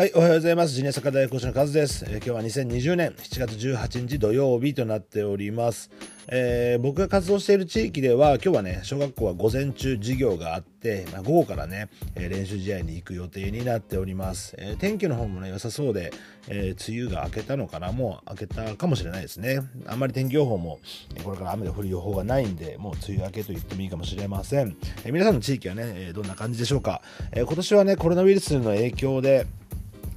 [0.00, 0.72] はい、おはようございます。
[0.72, 5.90] ジュニアサッカ大講師のカズです、え、今日は2020年7月18日土曜日となっております。
[6.26, 14.54] えー、僕が活動している地域では今日はね、小学校は午前中授業があって、まあ、午後からね、えー、練習試合に行く予定になっております。
[14.56, 16.14] え天気の方もね、良さそうで、
[16.48, 17.92] え梅雨が明けたのかな？
[17.92, 19.60] もう明けたかもしれないですね。
[19.86, 20.78] あんまり天気予報も、
[21.24, 24.78] これから雨が降る予報がないんで、もう梅雨明けと言ってもいいかもしれません。
[25.04, 27.02] え皆さんの地域はね、どんな感じでしょうか？
[27.32, 29.46] え今年はね、コロナウイルスの影響で、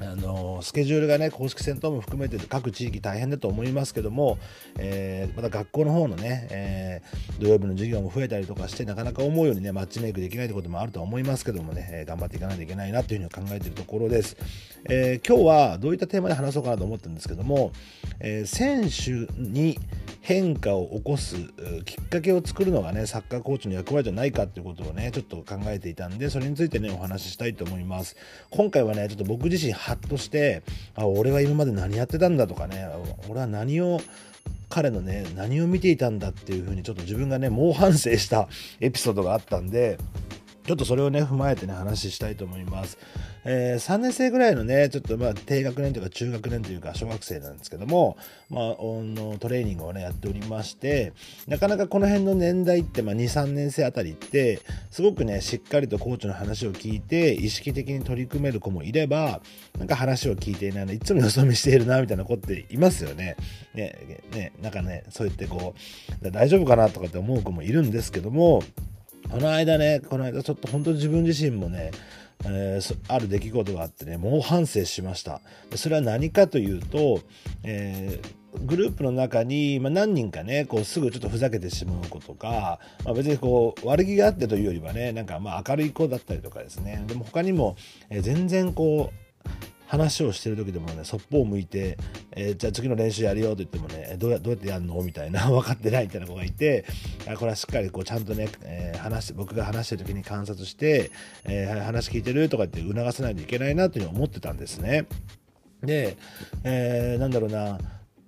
[0.03, 4.37] あのスケジュールがね公式戦闘も含めて各地域大変だと思いますけども、
[4.77, 14.37] えー、また学校の方のね、えー、土曜日の授業も増えたりとかしてなかなか思うようにねマッチメイクできないということもあると思いますけどもね、え頑張っていかないといけないなというふうに考えているところです、
[14.89, 17.71] え、今日はどういったテーマで話そうかなと思ってるんですけども、
[18.19, 19.79] え選手に
[20.21, 21.35] 変化を起こす
[21.83, 28.15] きっかけを作るのがねサッカーコーチの役割じゃないかっていうことをねちょっと考えていたんでそれについてねお話ししたいと思います。
[28.49, 30.63] 今回はねちょっと僕自身ハッとして
[30.95, 32.87] あ俺は今まで何やってたんだとかね
[33.29, 34.01] 俺は何を
[34.69, 38.47] 彼のね何を見ていたんだっていうふうにちょっと自分がね猛反省した
[38.79, 39.97] エピソードがあったんで
[40.65, 42.97] ちょっとそれをね、踏まえてね、話したいと思います。
[43.45, 48.15] えー、3年生ぐらいのね、ちょっとまあ、低学年というか中学年というか小学生なんですけども、
[48.49, 51.11] まあ、のトレーニングをね、やっておりまして、
[51.47, 59.41] なかなかこの辺の年代って、まあ、2、3年生あたりって、すごくね、しっかりとコーチの話を聞いて、意識的に取り組める子もいれば、
[59.77, 63.35] なんか話を聞いていないの、いつもよそ見しているな、みたいな子っていますよね。
[63.73, 65.75] ね、ね、なんかね、そう言ってこ
[66.21, 68.63] う、大丈夫かなとかって思う子もいるんですけども、
[69.33, 71.89] この間ね、この間ちょっと本当に自分自身もね、
[72.45, 75.41] えー、ある出来事があってね、猛反省しました。
[75.73, 77.19] それは何かというと、
[77.63, 87.75] えー、グループの中に、まあ、何人かね、こうすぐちょっとふざけてしまう子とか、まあ、別にこう悪気があってというよりはね、なんかまあ明るい子だったりとかですね、でも他にも、
[88.11, 89.53] えー、全然こう、
[89.93, 91.99] 話をしてる時でもねそっぽを向いて、
[92.31, 94.99] えー、じゃあ次の練習やるよと言ってもねどうやどうやってやるの？
[95.03, 96.83] みたいな 分かってないみたいな子がいて
[97.37, 101.11] これはしっかりこうちゃんとね、えー、話僕が話してる時に観察して、
[101.45, 105.05] えー、話聞いてるとかって促さないといけないなというふうに思ってたんですね。
[105.83, 106.17] で、
[106.63, 107.77] えー、なんだろうな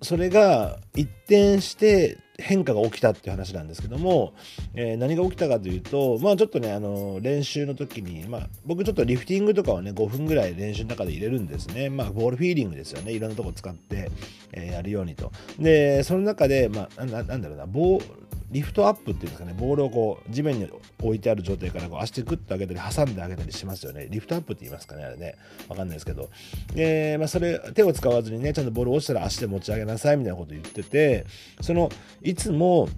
[0.02, 4.34] それが一転して変化が起きたっていう話なんですけども、
[4.74, 11.88] えー、何が起きたかというと、まあちょっとね、あの、練習の時に、まあ僕ちょっとリフティングとかをね、5分ぐらい練習の中で入れるんですね。
[11.88, 13.12] まあボールフィーリングですよね。
[13.12, 14.10] いろんなとこ使って、
[14.52, 15.32] えー、やるようにと。
[15.58, 20.70] で、その中で、まあな、なんだろうな、ボーリフトアップっていうんですかね、ボールをこう地面に
[21.02, 24.08] 置いてある状態からこう足でグッと上げたり挟んであげたりしますよね。
[24.10, 25.34] リフトアップって言いますかね、あれね。
[25.68, 26.30] わかんないですけど。
[26.74, 31.26] で、まあそれ、手を使わずにね、ちゃんとボール落ちたら足で持ち上げなさいみたいなこと言ってて、
[31.60, 31.90] その、
[32.22, 32.88] いつも、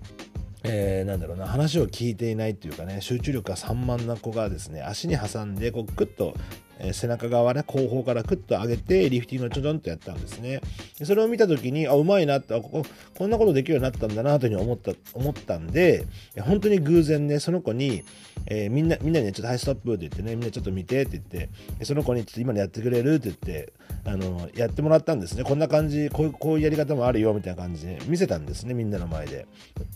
[0.64, 6.34] えー、なんだろうな話を聞いていないっていうかね集中力が散漫な子がですね足に挟んでこうクッと
[6.78, 10.60] え背中側ね、後方からクッと上げて、リフティングをちょちょんとやったんですね。
[11.04, 12.86] それを見た時に、あ、うまいなって、あ、ここ、
[13.16, 16.04] こんなことできるようになったんだなというふうに思った、思ったんで、
[16.40, 18.02] 本当に偶然ね、その子に、
[18.46, 23.72] えー、みんな、みんなにね、ちょっとハイストップって言ってね、みんなちょっと見てって言って、その子にちょっと今のやってくれるって言って、
[24.04, 25.44] あの、やってもらったんですね。
[25.44, 29.46] こんな感じ、こういう、こういうやり方もあるよみたいな感じで見せたんですね、みんなの前で。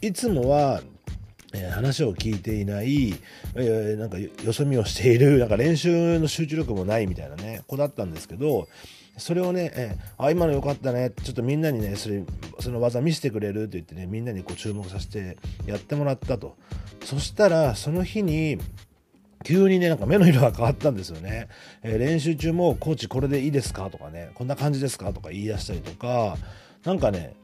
[0.00, 0.82] いつもは、
[1.54, 3.14] え、話を聞いていない、
[3.56, 8.68] え、なんかよそ見をしている、なんか練習の集中力もないみたいなね、子だったんですけど、
[9.16, 12.22] それをね、えー、あ、今の良かったね、ちょっとみんなにね、それ、
[12.60, 15.36] その技見せてくれるって言ってね、みんなにこう注目させて
[15.66, 16.56] やってもらったと。
[17.04, 18.58] そしたら、その日に、
[19.44, 21.48] 急にね、なんか目の色が変わったんですよね。
[21.82, 26.36] えー、練習中も、コーチこれでいいですかとかね、こんな感じですかとか言い出したりとか、
[26.84, 27.34] なんかね、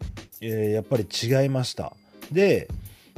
[0.41, 1.93] えー、やっぱり違いました。
[2.33, 2.69] で、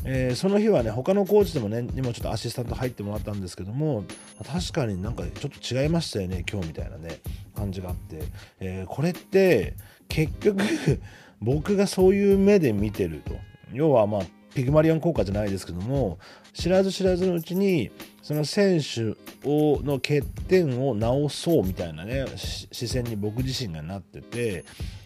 [0.04, 4.04] えー、その日はね他のコーチでもねにもちょっとアシスタント入ってもらったんですけども
[4.46, 7.20] 確かになんかちょっと違いましたよね今日みたいなね
[7.54, 8.22] 感じがあって、
[8.60, 9.74] えー、これって
[10.08, 10.62] 結局
[11.42, 13.34] 僕がそういう目で見てると。
[13.72, 14.22] 要はまあ
[14.54, 16.18] ピグマリアン効果じゃないですけども
[16.52, 17.90] 知らず知らずのうちに
[18.22, 19.16] その選手
[19.48, 24.64] をの欠点を直そうみたいなね視線に僕自身がなってて、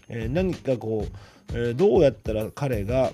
[0.09, 3.13] えー、何かこう、えー、どうやったら彼が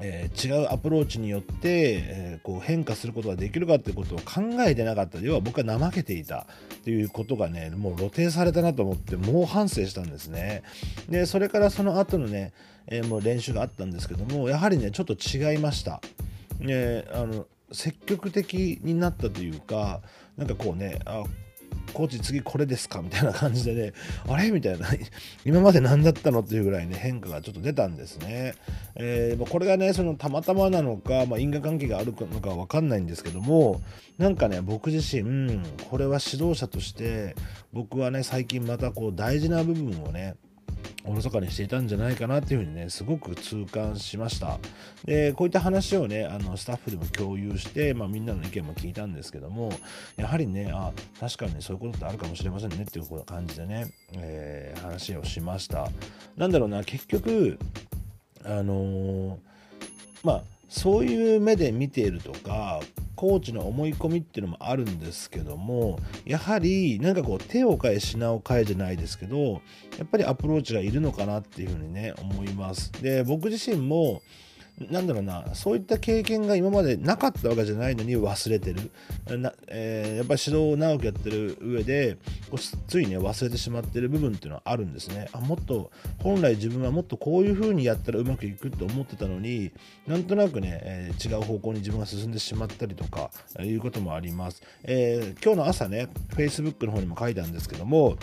[0.00, 5.18] えー、違うアプローチによって、えー、こう変化することができるかっていうことを考えてなかった。
[5.20, 10.62] 要は僕は怠けていたっていうことがねもう露呈されたなと思って猛反省したんですね。
[11.08, 12.52] でそれからその後のね、
[12.86, 16.00] えー、もう練習があったんですけどもやはりねちょっと違いました、
[16.58, 20.00] ね、あの積極的になったというか
[20.36, 21.24] なんかこうねあ
[21.92, 23.02] コーチ次これですか？
[23.02, 23.92] みたいな感じでね、
[24.28, 24.50] あれ？
[24.50, 24.86] みたいな、
[25.44, 26.40] 今まで何だったの？
[26.40, 28.54] っていうぐらいね、変化がちょっと出たんですね。
[28.94, 33.80] えー、これがね、そのたまたまなのか、まあ、因果関係があるのかわかんないんですけども、
[34.18, 37.34] なんかね、僕自身、これは指導者として、
[37.72, 40.34] 僕はね、最近またこう大事な部分をね、
[41.04, 44.58] おろそかにしていたんじゃないかなっていうふうにねすごく痛感しました。
[45.04, 49.72] でこういった話をねあのスタッフでも共有して、まあ、みんなの意見も聞いたんですけども
[50.16, 55.88] やはりねあ確かにそういうことってあるかもしれませんねっていう感じでね、えー、話をしました。
[56.36, 57.58] なんだろうな結局
[58.44, 59.38] あのー、
[60.24, 62.80] まあそういう目で見ているとか
[63.14, 69.60] コーチの思い込みっていうのもあるんですけどもやはりなんかこう手を変え品を変えじゃないですけど
[69.98, 72.90] やっぱりアプローチがいるのかなっていうふうにね思います。
[73.02, 74.22] で僕自身も
[74.90, 78.90] なんだろうなそういった経験が今までなかったわけじゃないのに忘れてる。
[79.38, 82.16] な、えー、やっぱり指導を長くやってる上で
[82.88, 85.28] ついね忘れてしまってる部分っていうのはあるんですね。
[85.32, 85.90] あもっと
[86.22, 89.72] 本来自分はもっとこういう風にやったらうまくいくって思ってたのに
[90.06, 93.30] なんとなくね、えー、違う方向に自分が進んでしまったりとか
[93.60, 98.16] いうこともあります、えー、今日の朝ね Facebook の方にも書いたんですけども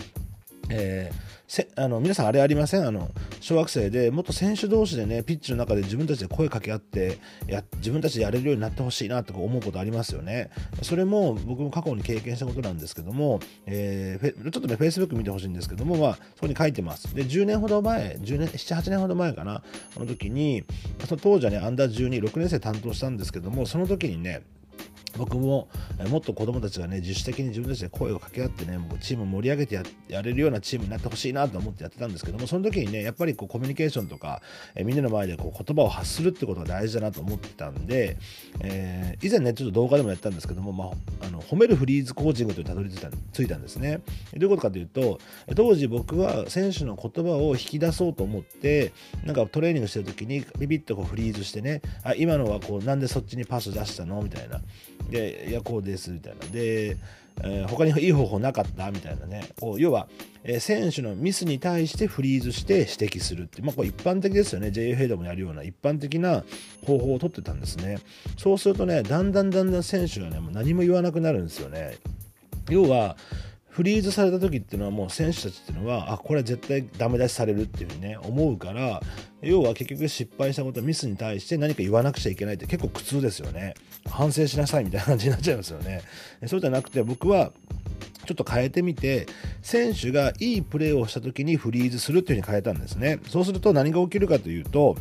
[0.70, 2.86] えー、あの皆さんあれありません？
[2.86, 7.18] あの小学生でもっと選手同士でねピッチの中で自分たちで声かけ合って
[7.48, 10.50] や自分たちでやれるようになってほしいなとか思うことありますよね。
[10.82, 17.14] それも僕も過去に経験したことなんですけども、えー、ちょっとね Facebook 見てほしいんですけどもまあそこに書いてます。
[17.14, 19.62] で10年ほど前10年78年ほど前かな。
[19.92, 20.64] その時に
[21.06, 24.42] その当時はねアンダー126年生担当したんですけどもその時にね
[25.18, 25.68] 僕も
[26.08, 34.40] もっと子供たちがね自主的に自分たちで声を掛け合ってねもうチームを盛り上げてやれるようなチームになってほしいなと思ってやってたんですけどもその時にねやっぱりこうコミュニケーションとか、
[34.74, 38.16] えみんなの前でこう言葉を発するってことが大事だなと思ってたんで、
[38.60, 44.00] えー、以前ねちょっと動画でもやったんですけども、まあ、あの褒めるフリーズコーチングというたどり着いたついたんですね。
[44.34, 45.18] どういうことかというと
[45.56, 48.92] 当時僕は選手の言葉を引き出そうと思って
[49.24, 54.22] なんかトレーニングしてる時にビビッとこうフリーズしてねあ今のはこうなんでそっちにパス出したの？
[54.22, 54.60] みたいな。
[55.10, 56.46] で、いや、こうですみたいな。
[56.46, 56.96] で、
[57.42, 59.48] えー、他にいい方法なかったみたいなね。
[59.58, 60.08] こう要は、
[60.44, 64.68] えー、選手のミスに対してフリーズして指摘するって、まあ、これ一般的ですよね。
[64.68, 66.44] JFA でもやるような一般的な
[66.84, 67.98] 方法をとってたんですね。
[68.36, 71.96] そうするとね、だんだんだんだん選手がね、もう何も言わなくなるんですよね。
[72.68, 73.16] 要は、
[73.70, 79.00] フリーズされた時っていうのはもう選手たちっていうのはあこれは絶対ダメ出しされるっていうふうにね思うから
[79.42, 83.74] 要は結局失敗したことミスに対して何か言わなくちゃいけないって結構苦痛ですよね。
[84.08, 86.02] 反省しなさいみたいな感じになっちゃいますよね。
[86.46, 87.52] そうじゃなくて僕は
[88.26, 89.26] ちょっと変えてみて
[89.62, 93.20] 選手がいいプレーをした時にフリーズするっていう風に変えたんですね。
[93.28, 94.96] そうすると何が起きるかというと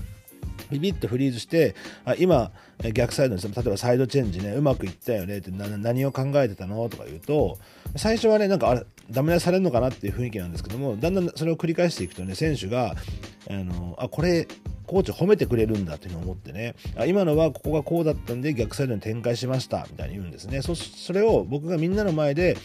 [0.69, 1.75] ビビッとフリーズして
[2.06, 2.51] あ今
[2.94, 6.88] 逆サイドに例えばサイドチェンジねうまくいったよねって何を考えてたの？
[6.89, 7.57] とか言うと
[7.95, 12.95] 最初はねなんかあれダメ出されるのかなっていう雰囲気なんですけどもだんだんそれを繰り返していくとね選手が
[13.50, 14.47] あのあこれ
[14.85, 20.61] コーチ褒めてくれるんだっていうのを思ってねあ今のはここがこうだったんで逆サイドに展開しましたみたいに言うんですね。
[20.61, 22.57] そそれを僕がみんなの前で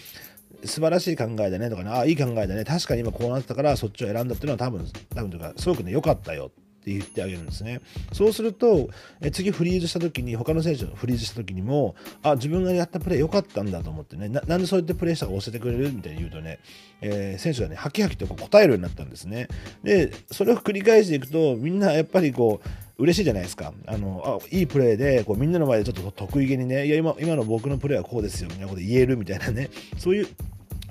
[0.65, 6.53] 素晴らしい考えだねとかね、あ、いい考えだね、確かに今こうなったからそっちを選んだっていうのは多分、多分というか、すごくね、良かったよ。
[6.85, 7.81] って言ってあげるんですね。
[8.13, 8.91] そうすると、
[9.23, 16.59] え次フリーズした時に、他の選手がフリーズした時にも、あ、自分がやったプレー良かったんだと思ってね、なんでそうやってプレーしたか教えてくれるみたいに言うとね、
[17.01, 19.49] えー、選手がね、ハキハキとこう答えるようになったんですね。
[19.83, 22.69] で、それを繰り返していくと、みんなやっぱりこう、
[23.03, 23.73] 嬉しいじゃないですか。
[23.87, 30.29] あの、あいいプレーで、こうみんなの前でちょっと得意げにね、いや、今、今の僕のプレーはこうですよ、みたいなこと言えるみたいなね、そういう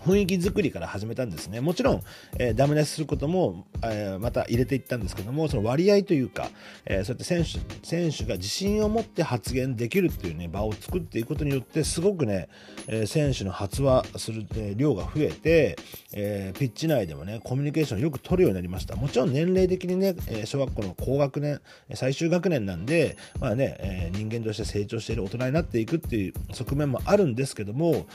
[0.05, 1.62] 雰囲気作りから始めたんですね。
[1.62, 2.01] もちろん、
[2.38, 6.50] えー、ダメ出しすることも、えー、また入れていったんですけども、その割合というか、
[6.86, 12.50] えー、そうやって選手、選手が自信を持って発言できるっていうね、場を作っていくことによって、すごくね、
[12.88, 15.77] え選手の発話する、え量が増えて、
[16.13, 18.95] えピッチ内でもね、コミュニケーションをよく取るようになりました。
[18.95, 21.62] もちろん年齢的にね、え小学校の高学年、
[21.93, 28.05] 最終学年なんで、まあね、え人間として成長している大人になっていくっていう側面もあるんですけども、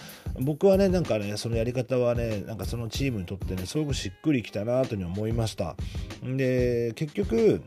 [0.41, 5.77] 僕はね、なんかね、そのやり方方はねなんかそのチームにとってねすごくしっくりきたなというふうに思いました。
[6.23, 7.63] で結局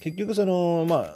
[0.00, 1.14] 結局そのまあ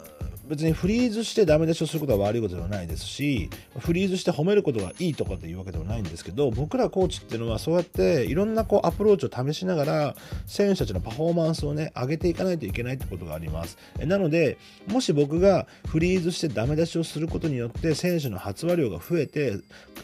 [0.51, 10.15] 別にフリーズしてダメ出しをすることは悪いことではないですしフリーズして褒めることがいいとかっていうわけではないんですけど僕らコーチっていうのはそうやっていろんなこうアプローチを試しながら
[10.45, 13.77] 選手たちのパフォーマンスをね上げていかないといけないってことがあります。
[14.05, 19.53] なのでもし僕がフリーズしてダメ出しをすることによって選手の発話量が増えて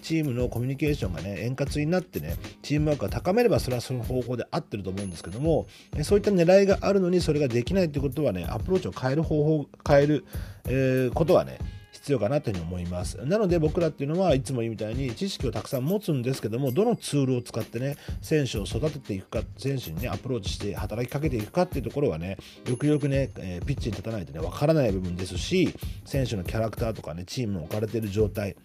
[0.01, 5.67] チームのコミュニケーションがね円滑になってねチームワークが高めればそれはその方法で合ってると思うんですけども
[6.03, 10.25] そういった狙いがあるのにそれができないってことはねアプローチを変える方法変える
[10.65, 11.59] えー、ことはね
[12.07, 13.17] 必要かなというふに思います。
[13.25, 25.73] なので僕らっていうのはいつも言うみたいに知識をたくさん持つんですけどもどのツールを使ってね選手を育てていくか選手にねアプローチして働きかけていくかっていうところはねよくよくね、え、ピッチに立たないとねわからない部分ですし
[26.05, 28.55] 選手のキャラクターとかねチームの置かれてる状態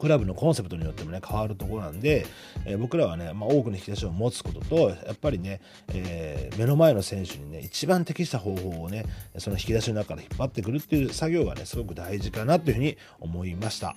[0.00, 2.26] クラブのコンセプトによってもね変わるところなんで、
[2.64, 9.04] えー、僕らはね、まあ、多くの引き出しを持つこととやっぱりね、えー、目の前の選手にね一番適した方法をね
[9.38, 13.94] その引き出しの中から引っ張ってくるっていう作業がねすごく大事かなというふうに思いました。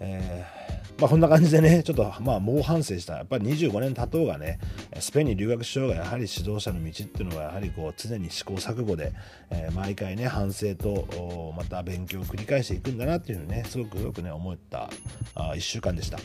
[0.00, 4.60] えーまあ、こんな感じでね、ちょっとまあ猛反省した、やっぱり25年経とうがね、
[5.00, 9.12] スペインに留学しようが、やはり指導者の道っていうのは、やはりこう常に試行錯誤で、
[9.50, 14.88] えー、毎回ね、反省とまた勉強を繰り返していくんだなっていうのね、すごくよくね、思った
[15.34, 16.18] あ1週間でした。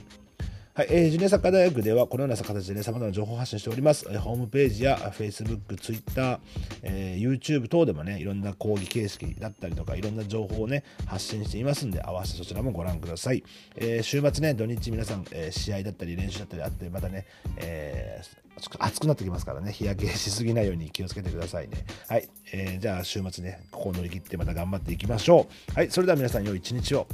[0.79, 4.07] はい、えー、ジュニアサッカー大学ではこのような形でね、様々な情報を発信しております。
[4.09, 6.39] え、ホームページや Facebook、Twitter、
[6.83, 13.43] えー、YouTube 等でもね、いろんな講義形式だったりとか、いろんな情報をね、発信していますんで、合わせてそちらもご覧ください。
[13.75, 17.25] えー、週末ね、土日皆さん、えー、試合だったり練習だったりあって、またね、
[17.57, 18.21] え、
[18.79, 21.83] 暑くなってきますからね、日焼けしすぎないように気をつけてくださいね。
[22.07, 25.73] はい、えー、じゃあ週末ね、ここを乗り切ってまた頑張っていきましょう。
[25.73, 27.05] はい、それでは皆さん良い一日を。